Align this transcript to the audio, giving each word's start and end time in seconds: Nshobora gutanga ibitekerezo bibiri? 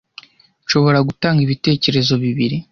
Nshobora 0.65 0.99
gutanga 1.07 1.39
ibitekerezo 1.43 2.13
bibiri? 2.23 2.57